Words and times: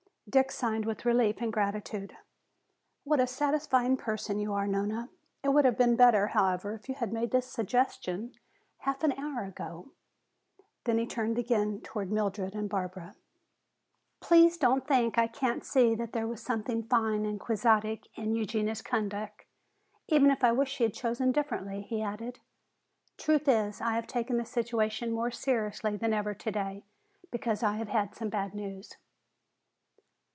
Dick 0.29 0.49
sighed 0.49 0.85
with 0.85 1.03
relief 1.03 1.41
and 1.41 1.51
gratitude. 1.51 2.15
"What 3.03 3.19
a 3.19 3.27
satisfying 3.27 3.97
person 3.97 4.39
you 4.39 4.53
are, 4.53 4.65
Nona! 4.65 5.09
It 5.43 5.49
would 5.49 5.65
have 5.65 5.77
been 5.77 5.97
better, 5.97 6.27
however, 6.27 6.73
if 6.73 6.87
you 6.87 6.95
had 6.95 7.11
made 7.11 7.31
this 7.31 7.45
suggestion 7.47 8.31
half 8.77 9.03
an 9.03 9.11
hour 9.19 9.43
ago." 9.43 9.91
Then 10.85 10.97
he 10.99 11.05
turned 11.05 11.37
again 11.37 11.81
toward 11.81 12.13
Mildred 12.13 12.55
and 12.55 12.69
Barbara. 12.69 13.15
"Please 14.21 14.55
don't 14.55 14.87
think 14.87 15.17
I 15.17 15.27
can't 15.27 15.65
see 15.65 15.95
that 15.95 16.13
there 16.13 16.29
was 16.29 16.41
something 16.41 16.83
fine 16.83 17.25
and 17.25 17.37
quixotic 17.37 18.07
in 18.17 18.33
Eugenia's 18.33 18.81
conduct, 18.81 19.43
even 20.07 20.31
if 20.31 20.45
I 20.45 20.53
wish 20.53 20.71
she 20.75 20.83
had 20.83 20.93
chosen 20.93 21.33
differently," 21.33 21.81
he 21.81 22.01
added. 22.01 22.39
"Truth 23.17 23.49
is, 23.49 23.81
I 23.81 23.95
have 23.95 24.07
taken 24.07 24.37
the 24.37 24.45
situation 24.45 25.11
more 25.11 25.31
seriously 25.31 25.97
than 25.97 26.13
ever 26.13 26.33
today 26.33 26.85
because 27.31 27.63
I 27.63 27.73
have 27.75 27.89
had 27.89 28.17
bad 28.31 28.55
news." 28.55 28.93